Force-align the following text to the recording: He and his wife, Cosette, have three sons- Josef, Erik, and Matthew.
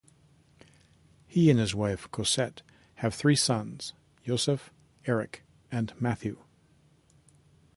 He 1.27 1.51
and 1.51 1.59
his 1.59 1.75
wife, 1.75 2.09
Cosette, 2.09 2.63
have 2.95 3.13
three 3.13 3.35
sons- 3.35 3.93
Josef, 4.25 4.71
Erik, 5.05 5.43
and 5.71 5.93
Matthew. 5.99 6.39